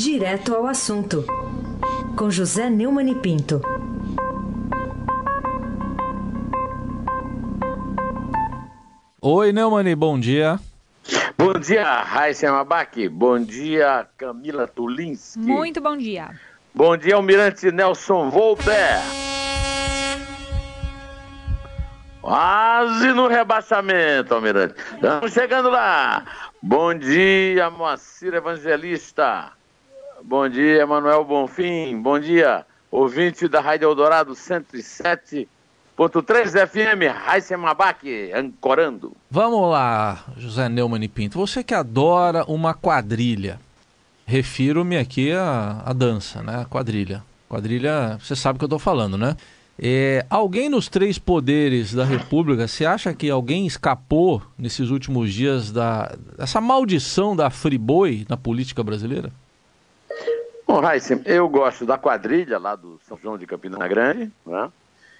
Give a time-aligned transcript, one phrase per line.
[0.00, 1.26] Direto ao assunto,
[2.16, 3.60] com José Neumann e Pinto.
[9.20, 10.58] Oi, Neumani, bom dia.
[11.36, 13.10] Bom dia, Raíssa Mabac.
[13.10, 15.38] Bom dia, Camila Tulinski.
[15.38, 16.30] Muito bom dia.
[16.74, 19.02] Bom dia, Almirante Nelson Volter.
[22.22, 24.76] Quase no rebaixamento, Almirante.
[24.94, 26.24] Estamos chegando lá.
[26.62, 29.59] Bom dia, Moacir Evangelista.
[30.22, 32.00] Bom dia, Manuel Bonfim.
[32.00, 35.46] Bom dia, ouvinte da Rádio Eldorado 107.3
[36.68, 39.16] FM, Raíssa Mabac, ancorando.
[39.30, 41.38] Vamos lá, José Neumann e Pinto.
[41.38, 43.58] Você que adora uma quadrilha.
[44.26, 46.66] Refiro-me aqui à, à dança, né?
[46.68, 47.24] Quadrilha.
[47.48, 49.36] Quadrilha, você sabe o que eu estou falando, né?
[49.78, 55.72] É, alguém nos três poderes da República, você acha que alguém escapou nesses últimos dias
[55.72, 59.32] da, dessa maldição da friboi na política brasileira?
[60.70, 64.70] Bom, Raíssa, eu gosto da quadrilha lá do São João de Campina Grande, né?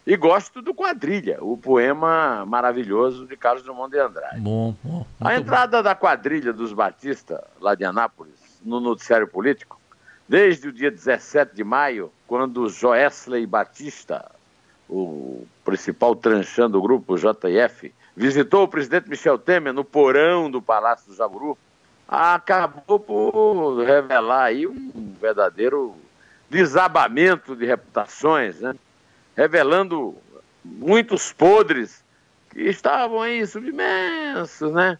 [0.06, 4.38] E gosto do Quadrilha, o poema maravilhoso de Carlos Drummond de Andrade.
[4.40, 5.04] Bom, bom.
[5.20, 5.82] A entrada bom.
[5.82, 9.80] da quadrilha dos Batista, lá de Anápolis, no noticiário político,
[10.28, 14.30] desde o dia 17 de maio, quando Joesley Batista,
[14.88, 21.08] o principal tranchão do grupo JF, visitou o presidente Michel Temer no porão do Palácio
[21.08, 21.58] do Jaburu,
[22.10, 25.94] acabou por revelar aí um verdadeiro
[26.50, 28.74] desabamento de reputações, né?
[29.36, 30.16] revelando
[30.64, 32.02] muitos podres
[32.50, 34.98] que estavam aí submersos, né?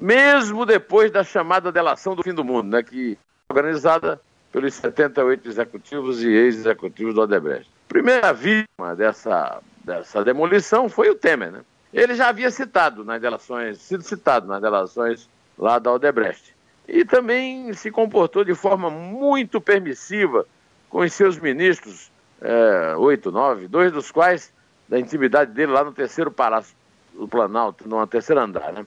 [0.00, 2.82] Mesmo depois da chamada delação do fim do mundo, né?
[2.82, 3.16] Que
[3.48, 7.70] organizada pelos 78 executivos e ex-executivos do Odebrecht.
[7.86, 11.60] Primeira vítima dessa, dessa demolição foi o Temer, né?
[11.92, 16.54] Ele já havia citado nas delações, sido citado nas delações lá da Odebrecht.
[16.86, 20.46] E também se comportou de forma muito permissiva
[20.90, 22.10] com os seus ministros,
[22.40, 24.52] é, oito, nove, dois dos quais
[24.88, 26.76] da intimidade dele lá no terceiro palácio
[27.14, 28.72] do Planalto, no terceiro andar.
[28.72, 28.86] Né?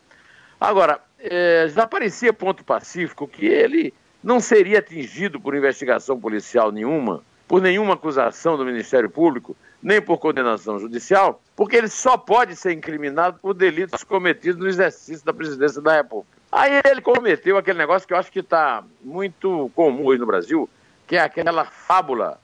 [0.60, 7.24] Agora, é, já parecia ponto pacífico que ele não seria atingido por investigação policial nenhuma,
[7.48, 12.74] por nenhuma acusação do Ministério Público, nem por condenação judicial, porque ele só pode ser
[12.74, 16.37] incriminado por delitos cometidos no exercício da presidência da República.
[16.52, 20.70] Aí ele cometeu aquele negócio que eu acho que está muito comum hoje no Brasil,
[21.06, 22.40] que é aquela fábula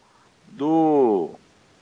[0.47, 1.31] do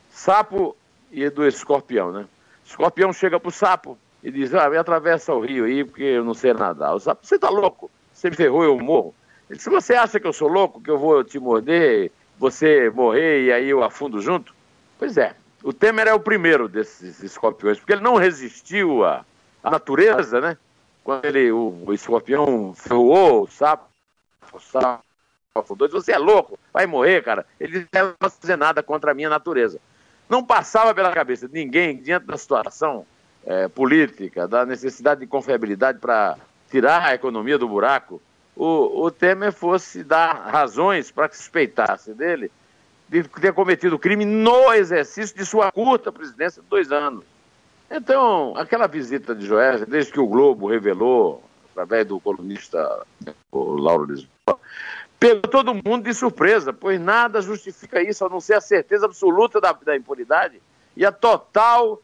[0.10, 0.76] sapo
[1.12, 2.22] e do escorpião, né?
[2.64, 6.24] O escorpião chega pro sapo e diz, ah, me atravessa o rio aí porque eu
[6.24, 6.94] não sei nadar.
[6.94, 7.90] O sapo, você tá louco?
[8.14, 9.16] Você me ferrou, eu morro.
[9.50, 13.46] Ele disse, você acha que eu sou louco, que eu vou te morder, você morrer
[13.46, 14.54] e aí eu afundo junto?
[14.98, 19.26] Pois é, o Temer é o primeiro desses escorpiões, porque ele não resistiu à,
[19.64, 20.58] à natureza, né?
[21.04, 23.90] Quando ele, o, o escorpião ferrou o sapo,
[24.54, 25.04] o sapo
[25.56, 27.46] afundou, disse, você é louco, vai morrer, cara.
[27.60, 29.80] Ele não vai fazer nada contra a minha natureza.
[30.30, 33.06] Não passava pela cabeça de ninguém, diante da situação
[33.46, 36.38] é, política, da necessidade de confiabilidade para
[36.70, 38.22] tirar a economia do buraco,
[38.56, 42.52] o, o Temer fosse dar razões para que suspeitasse dele
[43.10, 47.26] de ter cometido crime no exercício de sua curta presidência de dois anos.
[47.94, 53.06] Então, aquela visita de Joés, desde que o Globo revelou, através do colunista
[53.52, 54.58] Lauro Lisboa,
[55.20, 59.60] pegou todo mundo de surpresa, pois nada justifica isso, a não ser a certeza absoluta
[59.60, 60.62] da, da impunidade
[60.96, 62.02] e a total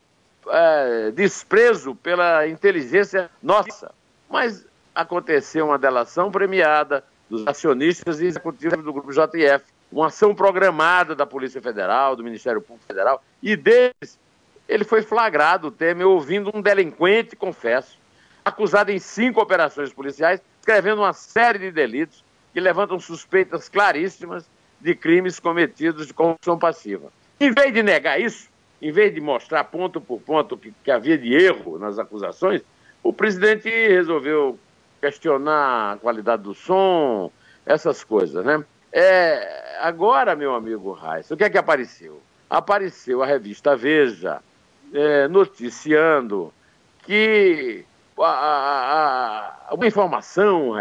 [0.49, 3.89] é, desprezo pela inteligência nossa.
[4.29, 11.15] Mas aconteceu uma delação premiada dos acionistas e executivos do Grupo JF, uma ação programada
[11.15, 14.19] da Polícia Federal, do Ministério Público Federal, e deles
[14.67, 17.97] ele foi flagrado, Temer, ouvindo um delinquente, confesso,
[18.43, 22.23] acusado em cinco operações policiais, escrevendo uma série de delitos,
[22.53, 24.45] que levantam suspeitas claríssimas
[24.79, 27.11] de crimes cometidos de corrupção passiva.
[27.39, 28.49] Em vez de negar isso,
[28.81, 32.61] em vez de mostrar ponto por ponto que, que havia de erro nas acusações,
[33.03, 34.59] o presidente resolveu
[34.99, 37.31] questionar a qualidade do som,
[37.65, 38.63] essas coisas, né?
[38.91, 42.21] É, agora, meu amigo Reis, o que é que apareceu?
[42.49, 44.41] Apareceu a revista Veja
[44.93, 46.53] é, noticiando
[47.03, 47.85] que
[48.19, 50.73] a, a, a, uma informação,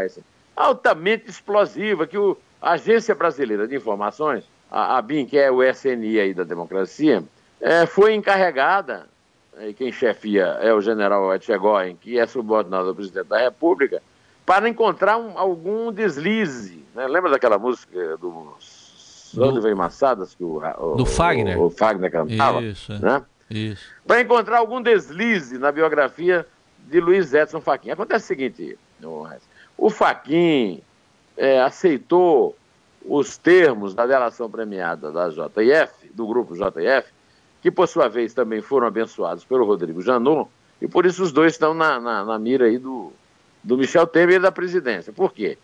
[0.55, 6.21] altamente explosiva que o, a Agência Brasileira de Informações, a, BIM, que é o SNI
[6.21, 7.23] aí da democracia,
[7.61, 9.07] é, foi encarregada,
[9.61, 14.03] e quem chefia é o general Etchegóin, que é subordinado ao presidente da República,
[14.45, 16.85] para encontrar um, algum deslize.
[16.95, 17.07] Né?
[17.07, 18.55] Lembra daquela música do
[19.37, 22.63] Oliver Massadas, que o, o, do Fagner, o, o Fagner cantava?
[22.63, 23.23] Isso, né?
[24.07, 26.47] Para encontrar algum deslize na biografia
[26.79, 27.91] de Luiz Edson Fachin.
[27.91, 28.79] Acontece o seguinte,
[29.77, 30.83] o Faquin
[31.37, 32.57] é, aceitou
[33.05, 37.13] os termos da delação premiada da JF, do grupo JF,
[37.63, 40.51] que por sua vez também foram abençoados pelo Rodrigo Janot,
[40.81, 43.13] e por isso os dois estão na, na, na mira aí do,
[43.63, 45.13] do Michel Temer e da presidência.
[45.13, 45.57] Por quê?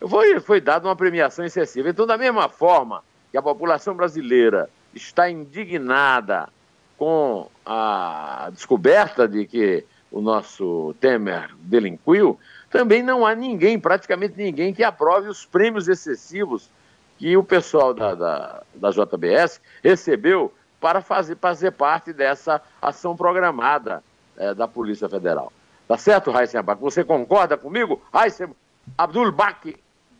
[0.00, 1.88] Foi, foi dada uma premiação excessiva.
[1.88, 6.48] Então, da mesma forma que a população brasileira está indignada
[6.98, 12.38] com a descoberta de que o nosso Temer delinquiu,
[12.70, 16.70] também não há ninguém, praticamente ninguém, que aprove os prêmios excessivos
[17.16, 24.02] que o pessoal da, da, da JBS recebeu para fazer, fazer parte dessa ação programada
[24.36, 25.52] é, da Polícia Federal.
[25.86, 26.80] Tá certo, Raíssa Abac?
[26.80, 28.00] Você concorda comigo?
[28.12, 28.48] Raíssa
[28.96, 29.76] Abdul Bak?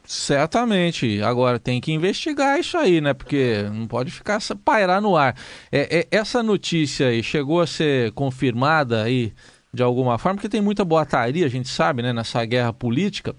[0.09, 1.21] Certamente.
[1.23, 3.13] Agora tem que investigar isso aí, né?
[3.13, 5.37] Porque não pode ficar pairar no ar.
[5.71, 9.35] É, é, essa notícia aí chegou a ser confirmada aí
[9.71, 13.37] de alguma forma, porque tem muita boataria, a gente sabe, né, nessa guerra política.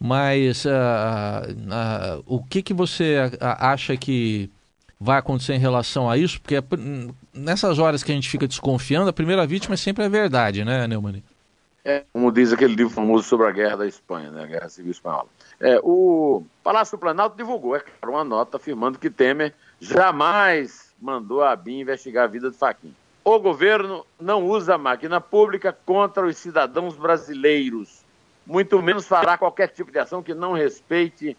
[0.00, 4.50] Mas uh, uh, o que, que você acha que
[4.98, 6.40] vai acontecer em relação a isso?
[6.40, 6.64] Porque é
[7.34, 10.86] nessas horas que a gente fica desconfiando, a primeira vítima é sempre a verdade, né,
[10.86, 11.22] Neumann?
[11.84, 14.92] É, como diz aquele livro famoso sobre a Guerra da Espanha, né, a Guerra Civil
[14.92, 15.28] Espanhola.
[15.60, 21.42] É, o Palácio do Planalto divulgou, é claro, uma nota afirmando que Temer jamais mandou
[21.42, 22.94] a ABIN investigar a vida de Faquinha.
[23.24, 28.04] O governo não usa a máquina pública contra os cidadãos brasileiros,
[28.46, 31.36] muito menos fará qualquer tipo de ação que não respeite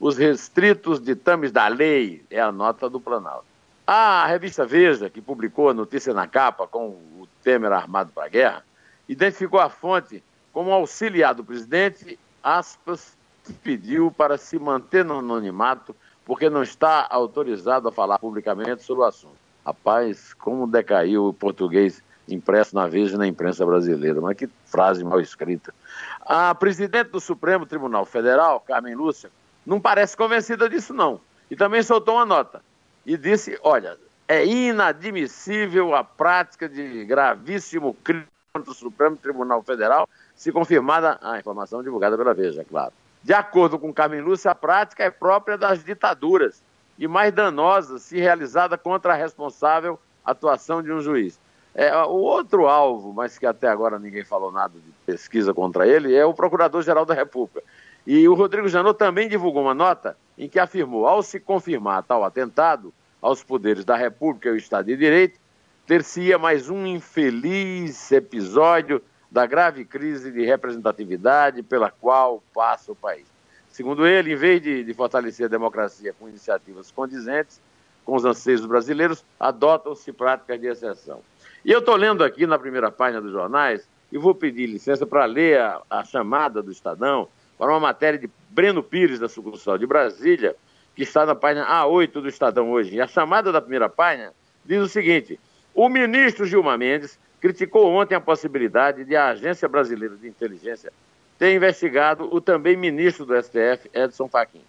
[0.00, 3.46] os restritos ditames da lei, é a nota do Planalto.
[3.86, 8.28] A revista Veja, que publicou a notícia na capa com o Temer armado para a
[8.28, 8.64] guerra,
[9.08, 10.22] identificou a fonte
[10.52, 13.16] como auxiliar do presidente, aspas,
[13.52, 19.06] pediu para se manter no anonimato porque não está autorizado a falar publicamente sobre o
[19.06, 19.36] assunto.
[19.64, 25.20] Rapaz, como decaiu o português impresso na Veja na imprensa brasileira, mas que frase mal
[25.20, 25.74] escrita.
[26.20, 29.30] A presidente do Supremo Tribunal Federal, Carmen Lúcia,
[29.64, 31.20] não parece convencida disso não.
[31.50, 32.62] E também soltou uma nota
[33.06, 33.96] e disse, olha,
[34.26, 41.38] é inadmissível a prática de gravíssimo crime contra o Supremo Tribunal Federal, se confirmada a
[41.38, 42.92] informação divulgada pela Veja, claro.
[43.22, 43.92] De acordo com
[44.22, 46.62] Lúcia, a prática é própria das ditaduras
[46.98, 51.38] e mais danosa se realizada contra a responsável atuação de um juiz.
[51.74, 56.14] É, o outro alvo, mas que até agora ninguém falou nada de pesquisa contra ele,
[56.14, 57.62] é o Procurador-Geral da República.
[58.06, 62.24] E o Rodrigo Janot também divulgou uma nota em que afirmou, ao se confirmar tal
[62.24, 65.38] atentado aos poderes da República e ao Estado de Direito,
[65.86, 73.26] ter-se-ia mais um infeliz episódio da grave crise de representatividade pela qual passa o país.
[73.70, 77.60] Segundo ele, em vez de, de fortalecer a democracia com iniciativas condizentes
[78.04, 81.20] com os anseios brasileiros, adotam-se práticas de exceção.
[81.64, 85.26] E eu estou lendo aqui na primeira página dos jornais e vou pedir licença para
[85.26, 87.28] ler a, a chamada do Estadão
[87.58, 90.56] para uma matéria de Breno Pires, da sucursal de Brasília,
[90.96, 92.96] que está na página A8 do Estadão hoje.
[92.96, 94.32] E a chamada da primeira página
[94.64, 95.38] diz o seguinte:
[95.74, 100.92] o ministro Gilmar Mendes criticou ontem a possibilidade de a Agência Brasileira de Inteligência
[101.38, 104.62] ter investigado o também ministro do STF, Edson Fachin.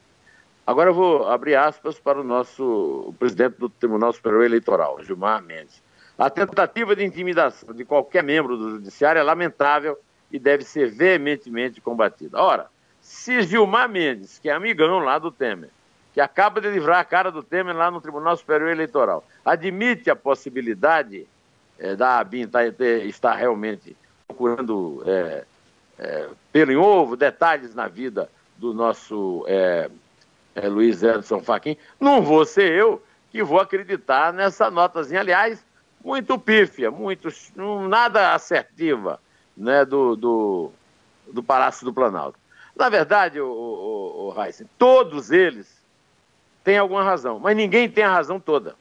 [0.66, 5.81] Agora eu vou abrir aspas para o nosso presidente do Tribunal Superior Eleitoral, Gilmar Mendes.
[6.16, 9.98] A tentativa de intimidação de qualquer membro do Judiciário é lamentável
[10.31, 12.39] e deve ser veementemente combatida.
[12.39, 12.68] Ora,
[13.01, 15.72] se Gilmar Mendes, que é amigão lá do Temer,
[16.13, 20.15] que acaba de livrar a cara do Temer lá no Tribunal Superior Eleitoral, admite a
[20.15, 21.25] possibilidade
[21.79, 23.95] é, da ABIN tá, estar realmente
[24.27, 25.45] procurando é,
[25.98, 29.89] é, pelo em ovo, detalhes na vida do nosso é,
[30.53, 35.63] é, Luiz Edson Fachin, não vou ser eu que vou acreditar nessa notazinha, aliás,
[36.03, 37.29] muito pífia, muito,
[37.88, 39.19] nada assertiva
[39.55, 40.71] né, do, do,
[41.31, 42.39] do Palácio do Planalto.
[42.75, 45.79] Na verdade, o, o, o Heisen, todos eles
[46.63, 48.75] tem alguma razão, mas ninguém tem a razão toda.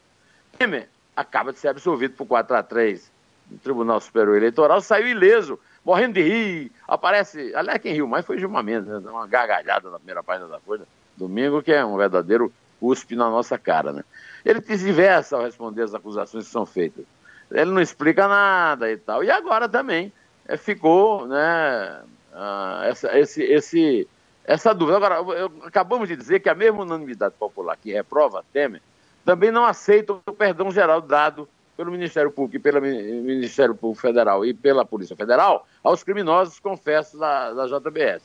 [0.56, 0.88] Temer
[1.18, 3.10] acaba de ser absolvido por 4 a 3
[3.50, 8.38] no Tribunal Superior Eleitoral, saiu ileso, morrendo de rir, aparece, aliás, quem riu mais foi
[8.38, 9.10] Gilmar Mendes, né?
[9.10, 13.58] uma gargalhada na primeira página da Folha, domingo, que é um verdadeiro cuspe na nossa
[13.58, 14.04] cara, né?
[14.44, 17.04] Ele diversa ao responder as acusações que são feitas.
[17.50, 19.24] Ele não explica nada e tal.
[19.24, 20.12] E agora também
[20.46, 22.00] é, ficou, né,
[22.32, 24.08] uh, essa, esse, esse
[24.44, 24.98] essa dúvida.
[24.98, 28.80] Agora, eu, acabamos de dizer que a mesma unanimidade popular que reprova Temer
[29.28, 34.42] também não aceita o perdão geral dado pelo Ministério Público e pelo Ministério Público Federal
[34.42, 38.22] e pela Polícia Federal aos criminosos confessos da, da JBS.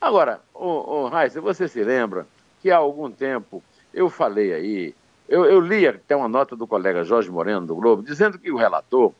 [0.00, 2.26] Agora, o, o você se lembra
[2.62, 4.94] que há algum tempo eu falei aí,
[5.28, 8.56] eu, eu li até uma nota do colega Jorge Moreno do Globo, dizendo que o
[8.56, 9.12] relator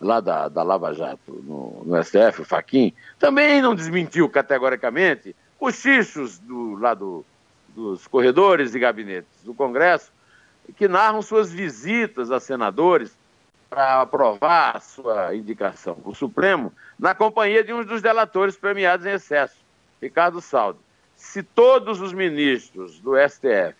[0.00, 5.76] lá da, da Lava Jato no, no STF, o Faquim, também não desmentiu categoricamente os
[5.76, 7.24] xixos do, lá do,
[7.68, 10.15] dos corredores e gabinetes do Congresso,
[10.74, 13.16] que narram suas visitas a senadores
[13.68, 19.10] para aprovar a sua indicação o Supremo, na companhia de um dos delatores premiados em
[19.10, 19.56] excesso,
[20.00, 20.78] Ricardo Saldo.
[21.16, 23.74] Se todos os ministros do STF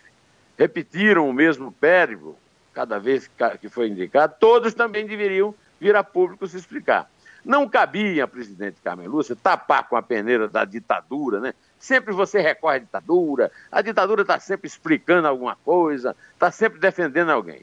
[0.57, 2.37] repetiram o mesmo périplo,
[2.73, 3.29] cada vez
[3.59, 7.09] que foi indicado, todos também deveriam vir a público se explicar.
[7.45, 11.53] Não cabia presidente Carmen Lúcia tapar com a peneira da ditadura, né?
[11.79, 17.29] Sempre você recorre à ditadura, a ditadura está sempre explicando alguma coisa, está sempre defendendo
[17.29, 17.61] alguém.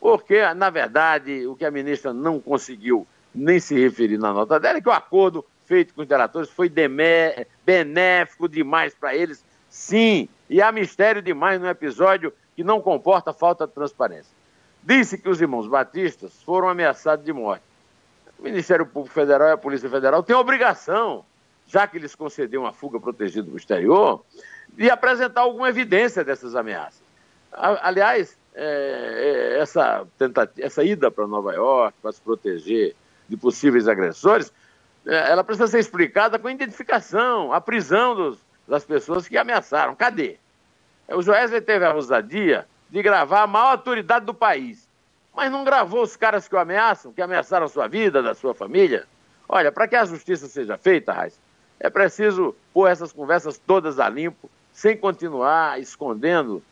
[0.00, 4.78] Porque, na verdade, o que a ministra não conseguiu nem se referir na nota dela
[4.78, 6.72] é que o acordo feito com os delatores foi
[7.64, 13.66] benéfico demais para eles, sim, e há mistério demais no episódio que não comporta falta
[13.66, 14.32] de transparência.
[14.82, 17.64] Disse que os irmãos batistas foram ameaçados de morte.
[18.38, 21.24] O Ministério Público Federal e a Polícia Federal têm obrigação
[21.68, 24.24] já que eles concederam uma fuga protegida para o exterior,
[24.70, 27.02] de apresentar alguma evidência dessas ameaças.
[27.52, 32.96] Aliás, é, é, essa, tentativa, essa ida para Nova York para se proteger
[33.28, 34.52] de possíveis agressores,
[35.06, 39.94] é, ela precisa ser explicada com identificação, a prisão dos, das pessoas que ameaçaram.
[39.94, 40.38] Cadê?
[41.08, 44.88] O Joesley teve a ousadia de gravar a maior autoridade do país,
[45.34, 48.54] mas não gravou os caras que o ameaçam, que ameaçaram a sua vida, da sua
[48.54, 49.06] família.
[49.48, 51.38] Olha, para que a justiça seja feita, Raiz,
[51.80, 56.62] é preciso pôr essas conversas todas a limpo, sem continuar escondendo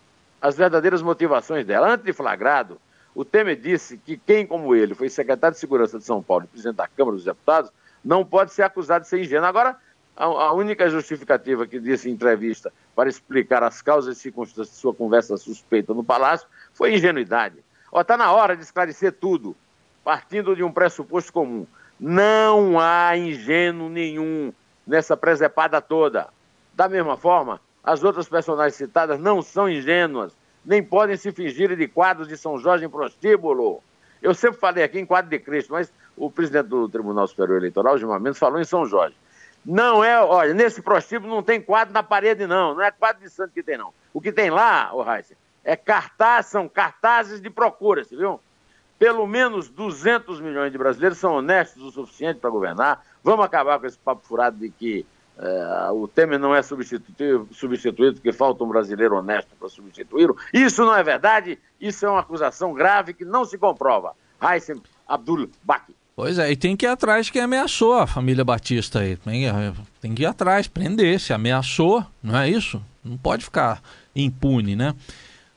[0.41, 1.93] as verdadeiras motivações dela.
[1.93, 2.81] Antes de flagrado,
[3.15, 6.49] o Temer disse que quem, como ele, foi secretário de Segurança de São Paulo e
[6.49, 7.71] presidente da Câmara dos Deputados,
[8.05, 9.47] não pode ser acusado de ser ingênuo.
[9.47, 9.77] Agora,
[10.17, 14.95] a, única justificativa que disse em entrevista para explicar as causas e circunstâncias de sua
[14.95, 17.57] conversa suspeita no Palácio foi ingenuidade.
[17.95, 19.57] Está na hora de esclarecer tudo,
[20.03, 21.67] partindo de um pressuposto comum.
[21.99, 24.53] Não há ingênuo nenhum
[24.87, 26.29] nessa presepada toda.
[26.75, 30.33] Da mesma forma, as outras personagens citadas não são ingênuas,
[30.65, 33.83] nem podem se fingir de quadros de São Jorge em prostíbulo.
[34.21, 37.99] Eu sempre falei aqui em quadro de Cristo, mas o presidente do Tribunal Superior Eleitoral,
[37.99, 39.17] Gilmar Mendes, falou em São Jorge.
[39.65, 42.75] Não é, olha, nesse prostíbulo não tem quadro na parede, não.
[42.75, 43.93] Não é quadro de santo que tem, não.
[44.15, 48.41] O que tem lá, o Heisen, é cartaz, são cartazes de procura, viu?
[48.99, 53.05] Pelo menos 200 milhões de brasileiros são honestos o suficiente para governar.
[53.23, 55.07] Vamos acabar com esse papo furado de que
[55.39, 60.37] é, o Temer não é substituído, substituído porque falta um brasileiro honesto para substituí-lo.
[60.53, 64.15] Isso não é verdade, isso é uma acusação grave que não se comprova.
[64.41, 65.95] Raissem Abdul Baki.
[66.15, 69.17] Pois é, e tem que ir atrás quem ameaçou a família Batista aí.
[69.19, 69.45] Tem,
[70.01, 71.21] tem que ir atrás, prender.
[71.21, 72.83] Se ameaçou, não é isso?
[73.05, 73.83] Não pode ficar
[74.15, 74.95] impune, né?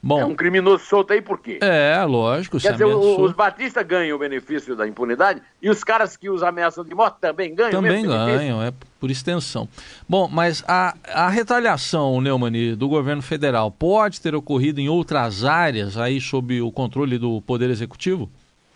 [0.01, 1.59] Bom, é um criminoso solto aí por quê?
[1.61, 2.57] É, lógico.
[2.57, 3.21] Quer dizer, ameaçou...
[3.21, 7.17] os batistas ganham o benefício da impunidade e os caras que os ameaçam de morte
[7.19, 9.67] também ganham Também ganham, é por extensão.
[10.07, 15.97] Bom, mas a, a retaliação, Neumann, do governo federal pode ter ocorrido em outras áreas
[15.97, 18.29] aí sob o controle do Poder Executivo?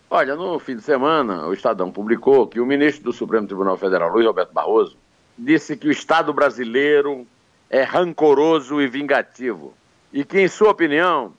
[0.10, 4.10] Olha, no fim de semana, o Estadão publicou que o ministro do Supremo Tribunal Federal,
[4.10, 4.98] Luiz Roberto Barroso,
[5.38, 7.26] disse que o Estado brasileiro
[7.70, 9.74] é rancoroso e vingativo
[10.14, 11.34] e que, em sua opinião,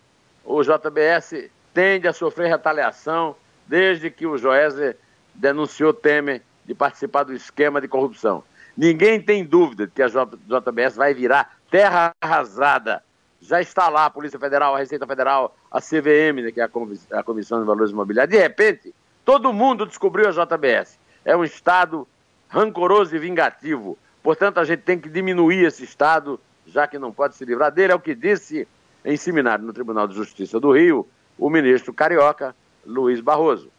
[0.45, 4.95] o JBS tende a sofrer retaliação desde que o Joesley
[5.35, 8.43] denunciou Temer de participar do esquema de corrupção.
[8.77, 13.03] Ninguém tem dúvida de que a JBS vai virar terra arrasada.
[13.41, 17.23] Já está lá a Polícia Federal, a Receita Federal, a CVM, né, que é a
[17.23, 18.35] Comissão de Valores Imobiliários.
[18.35, 20.99] De repente, todo mundo descobriu a JBS.
[21.25, 22.09] É um Estado
[22.49, 23.97] rancoroso e vingativo.
[24.23, 27.93] Portanto, a gente tem que diminuir esse Estado já que não pode se livrar dele,
[27.93, 28.67] é o que disse
[29.05, 31.07] em seminário no Tribunal de Justiça do Rio
[31.39, 32.55] o ministro carioca
[32.87, 33.71] Luiz Barroso.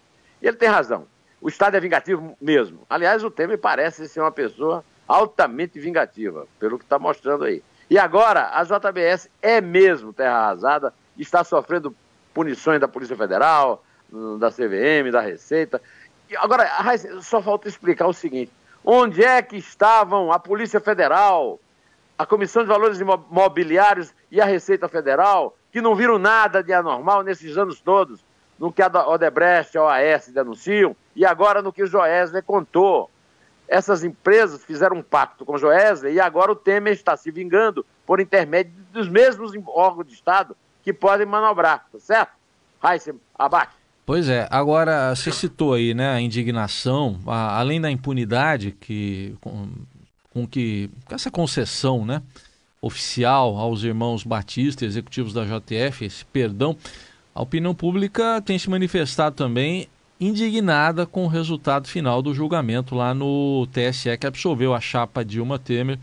[0.42, 1.08] E ele tem razão.
[1.42, 2.82] O Estado é vingativo mesmo.
[2.89, 7.63] Aliás, o Temer parece ser uma pessoa altamente vingativa, pelo que está mostrando aí.
[7.89, 11.96] E agora, a JBS é mesmo terra arrasada, está sofrendo
[12.34, 13.84] punições da Polícia Federal,
[14.39, 15.82] da CVM, da Receita.
[16.30, 16.68] E agora,
[17.22, 18.51] só falta explicar o seguinte:
[18.84, 21.60] onde é que estavam a Polícia Federal,
[22.17, 27.24] a Comissão de Valores Imobiliários e a Receita Federal, que não viram nada de anormal
[27.24, 28.24] nesses anos todos,
[28.57, 33.12] no que a Odebrecht e a OAS denunciam, e agora no que o Joesley contou.
[33.67, 37.86] Essas empresas fizeram um pacto com o Joesley e agora o Temer está se vingando
[38.05, 42.34] por intermédio dos mesmos órgãos de Estado que podem manobrar, tá certo?
[42.84, 43.74] Heissem, abaixo.
[44.05, 49.36] Pois é, agora você citou aí né, a indignação, a, além da impunidade que
[50.36, 52.22] com que com essa concessão, né,
[52.82, 56.75] oficial aos irmãos Batista, executivos da JTF, esse perdão,
[57.34, 59.88] a opinião pública tem se manifestado também
[60.20, 65.58] indignada com o resultado final do julgamento lá no TSE que absolveu a chapa Dilma
[65.58, 65.98] Temer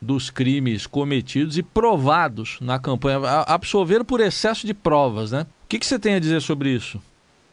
[0.00, 3.18] dos crimes cometidos e provados na campanha,
[3.48, 5.42] absolveram por excesso de provas, né?
[5.64, 7.02] O que, que você tem a dizer sobre isso?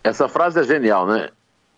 [0.04, 1.30] Essa frase é genial, né?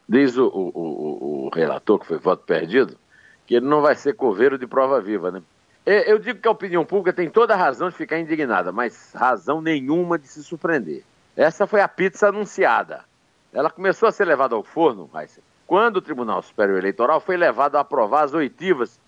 [0.10, 2.98] Diz o, o, o, o relator, que foi voto perdido,
[3.46, 5.42] que ele não vai ser coveiro de prova viva, né?
[5.86, 9.62] Eu digo que a opinião pública tem toda a razão de ficar indignada, mas razão
[9.62, 11.04] nenhuma de se surpreender.
[11.36, 13.06] Essa foi a pizza anunciada.
[13.54, 17.76] Ela começou a ser levada ao forno, mas quando o Tribunal Superior Eleitoral foi levado
[17.76, 19.00] a aprovar as oitivas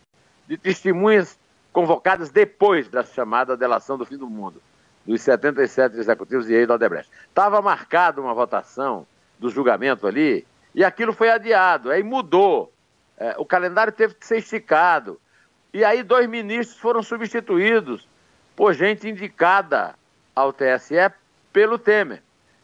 [0.48, 1.40] de testemunhas
[1.74, 4.62] convocadas depois da chamada delação do fim do mundo,
[5.06, 7.12] dos 77 executivos de Eida Odebrecht.
[7.28, 9.06] Estava marcada uma votação
[9.40, 12.72] do julgamento ali, e aquilo foi adiado, aí mudou.
[13.18, 15.20] É, o calendário teve que ser esticado.
[15.74, 18.08] E aí dois ministros foram substituídos
[18.56, 19.96] por gente indicada
[20.36, 21.12] ao TSE
[21.52, 22.22] pelo Temer.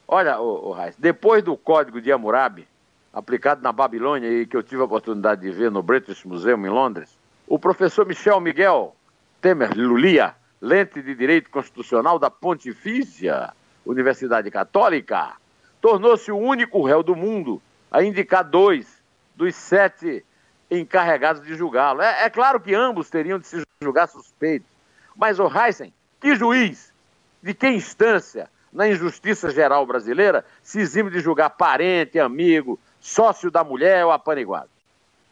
[0.07, 2.67] Olha, o, o Reis, depois do Código de Hammurabi,
[3.11, 6.69] aplicado na Babilônia e que eu tive a oportunidade de ver no British Museum em
[6.69, 7.17] Londres,
[7.47, 8.95] o professor Michel Miguel
[9.41, 13.53] Temer Lulia, lente de Direito Constitucional da Pontifícia
[13.85, 15.33] Universidade Católica,
[15.81, 19.03] tornou-se o único réu do mundo a indicar dois
[19.35, 20.25] dos sete
[20.79, 22.01] encarregados de julgá-lo.
[22.01, 24.67] É, é, claro que ambos teriam de se julgar suspeitos,
[25.15, 26.93] mas o Heisen, que juiz,
[27.41, 33.63] de que instância, na injustiça geral brasileira, se exime de julgar parente, amigo, sócio da
[33.63, 34.69] mulher ou apaniguado?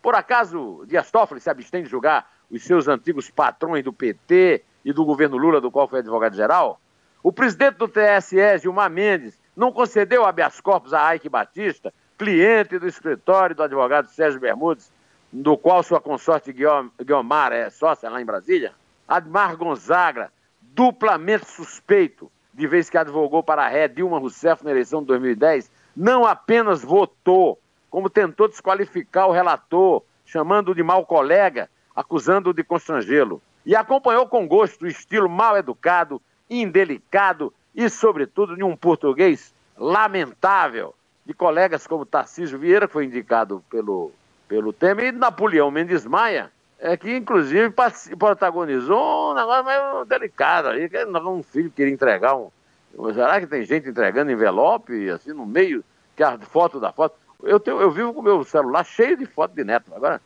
[0.01, 4.91] Por acaso Dias Toffoli se abstém de julgar os seus antigos patrões do PT e
[4.91, 6.79] do governo Lula, do qual foi advogado-geral?
[7.23, 12.87] O presidente do TSE, Gilmar Mendes, não concedeu habeas corpus a Ike Batista, cliente do
[12.87, 14.91] escritório do advogado Sérgio Bermudes,
[15.31, 18.73] do qual sua consorte Guiomar é sócia lá em Brasília?
[19.07, 25.01] Admar Gonzaga, duplamente suspeito, de vez que advogou para a ré Dilma Rousseff na eleição
[25.01, 27.59] de 2010, não apenas votou,
[27.89, 33.41] como tentou desqualificar o relator, chamando-o de mau colega, acusando-o de constrangê-lo.
[33.65, 40.93] E acompanhou com gosto o estilo mal educado, indelicado e, sobretudo, de um português lamentável,
[41.25, 44.11] de colegas como Tarcísio Vieira, que foi indicado pelo,
[44.51, 47.73] pelo Temer, e Napoleão Mendes Maia, é, que inclusive
[48.19, 52.49] protagonizou um negócio meio delicado aí, que um filho queria entregar um.
[53.13, 55.81] Será que tem gente entregando envelope, assim, no meio,
[56.17, 57.15] que a foto da foto.
[57.41, 59.89] Eu, tenho, eu vivo com meu celular cheio de foto de neto.
[59.95, 60.19] Agora,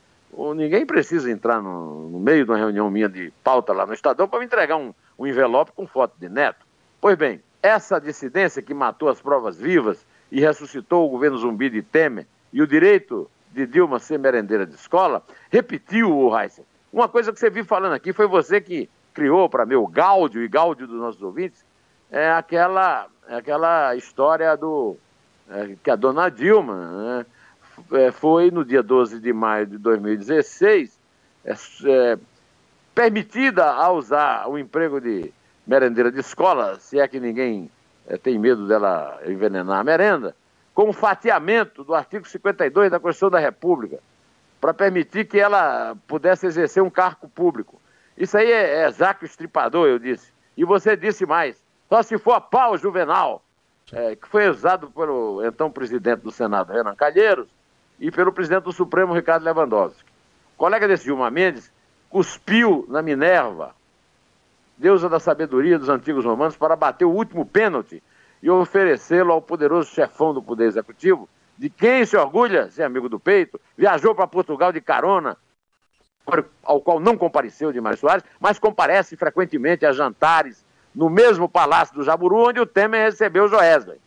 [0.56, 4.28] ninguém precisa entrar no, no meio de uma reunião minha de pauta lá no Estadão
[4.28, 6.66] para me entregar um, um envelope com foto de neto.
[7.00, 11.84] Pois bem, essa dissidência que matou as provas vivas e ressuscitou o governo zumbi de
[11.84, 16.65] Temer e o direito de Dilma ser merendeira de escola, repetiu o Heisen.
[16.91, 20.44] Uma coisa que você viu falando aqui foi você que criou para mim o gáudio
[20.44, 21.65] e gáudio dos nossos ouvintes,
[22.12, 24.98] é aquela, é aquela história do
[25.50, 27.26] é, que a dona Dilma né,
[27.94, 31.00] é, foi no dia 12 de maio de 2016
[31.46, 31.54] é,
[31.86, 32.18] é,
[32.94, 35.32] permitida a usar o emprego de
[35.65, 37.72] merendeira de escola, se é que ninguém
[38.06, 40.36] é, tem medo dela envenenar a merenda,
[40.76, 43.98] com o fatiamento do artigo 52 da Constituição da República,
[44.60, 47.82] para permitir que ela pudesse exercer um cargo público.
[48.18, 50.34] Isso aí é, é Zaco Estripador, eu disse.
[50.58, 51.56] E você disse mais,
[51.88, 53.42] só se for a pau juvenal,
[53.94, 57.48] é, que foi usado pelo então presidente do Senado, Renan Calheiros,
[57.98, 60.04] e pelo presidente do Supremo, Ricardo Lewandowski.
[60.56, 61.72] O colega desse Gilmar Mendes
[62.10, 63.74] cuspiu na Minerva,
[64.78, 68.04] deusa da sabedoria dos antigos romanos, para bater o último pênalti
[68.41, 73.19] e oferecê-lo ao poderoso chefão do Poder Executivo, de quem se orgulha, ser amigo do
[73.19, 75.38] peito, viajou para Portugal de carona,
[76.63, 81.95] ao qual não compareceu de Mário Soares, mas comparece frequentemente a jantares no mesmo Palácio
[81.95, 84.00] do Jaburu, onde o Temer recebeu o Joesley.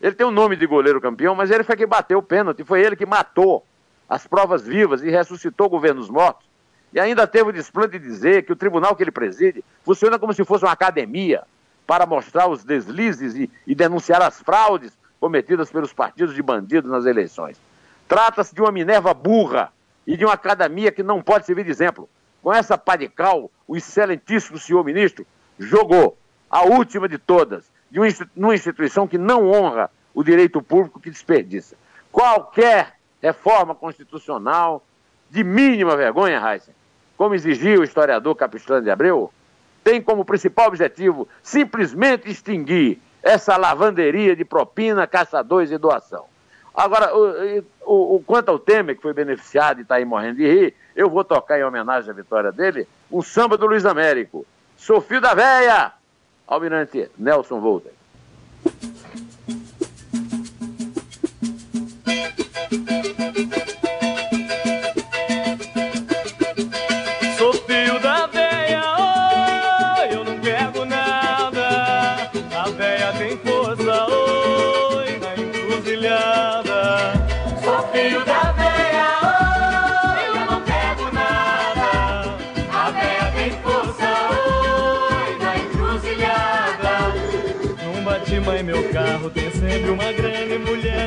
[0.00, 2.82] Ele tem o nome de goleiro campeão, mas ele foi que bateu o pênalti, foi
[2.82, 3.64] ele que matou
[4.08, 6.46] as provas vivas e ressuscitou governos mortos.
[6.92, 10.32] E ainda teve o desplante de dizer que o tribunal que ele preside funciona como
[10.32, 11.42] se fosse uma academia
[11.86, 17.06] para mostrar os deslizes e, e denunciar as fraudes cometidas pelos partidos de bandidos nas
[17.06, 17.60] eleições.
[18.08, 19.72] Trata-se de uma Minerva burra
[20.06, 22.08] e de uma academia que não pode servir de exemplo.
[22.42, 25.26] Com essa padical, o excelentíssimo senhor ministro
[25.58, 26.16] jogou
[26.48, 27.98] a última de todas, de
[28.36, 31.76] uma instituição que não honra o direito público que desperdiça.
[32.12, 34.84] Qualquer reforma constitucional
[35.30, 36.74] de mínima vergonha, Heisen,
[37.16, 39.32] como exigiu o historiador Capistrano de Abreu,
[39.86, 46.24] tem como principal objetivo simplesmente extinguir essa lavanderia de propina, caçadores e doação.
[46.74, 50.44] Agora, o, o, o, quanto ao Temer, que foi beneficiado e está aí morrendo de
[50.44, 54.44] rir, eu vou tocar em homenagem à vitória dele um samba do Luiz Américo.
[54.76, 55.92] Sou filho da véia!
[56.48, 57.90] Almirante Nelson Volta.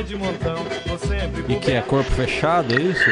[0.02, 0.56] De montão.
[0.86, 3.10] Tô sempre E que é corpo fechado, é isso?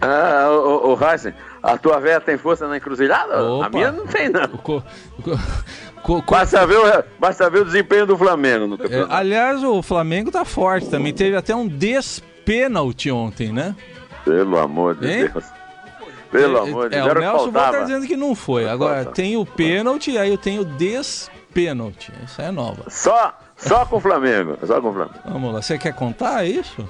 [0.00, 3.42] Ah, o, o Heisen, a tua velha tem força na encruzilhada?
[3.42, 3.66] Opa.
[3.66, 4.44] A minha não tem, não.
[4.44, 4.82] O co-
[5.22, 5.38] co-
[6.02, 9.12] co- co- Basta ver, o, basta ver o desempenho do Flamengo no É, campeonato.
[9.14, 11.12] aliás, o Flamengo tá forte também.
[11.14, 13.74] Teve até um despênalti ontem, né?
[14.24, 15.30] Pelo amor de Hein?
[15.32, 15.44] Deus.
[16.30, 17.10] Pelo é, amor de é, Deus.
[17.10, 18.68] Era o o Nelson tá dizendo que não foi.
[18.68, 22.12] Agora tem o pênalti e aí eu tenho o despênalti.
[22.24, 22.84] Isso é nova.
[22.88, 24.56] Só, só com o Flamengo.
[24.66, 25.18] Só com o Flamengo.
[25.24, 25.62] Vamos lá.
[25.62, 26.88] Você quer contar isso?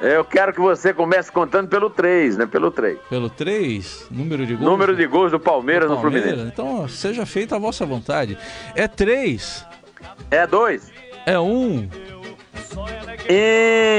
[0.00, 2.46] Eu quero que você comece contando pelo 3, né?
[2.46, 2.98] Pelo 3.
[3.10, 4.70] Pelo 3, número de gols.
[4.70, 6.30] Número de gols do Palmeiras, no Palmeiras?
[6.30, 6.52] Fluminense.
[6.54, 8.38] Então, seja feita a vossa vontade.
[8.76, 9.66] É 3,
[10.30, 10.92] É 2.
[11.26, 11.42] é 1.
[11.44, 11.88] Um.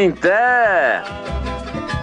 [0.07, 1.03] Inter.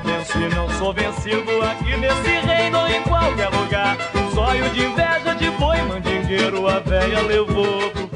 [0.04, 3.96] Venço e não sou vencido aqui nesse reino ou em qualquer lugar.
[4.34, 8.08] Zóio de inveja de boi mandingueiro, a véia levou pro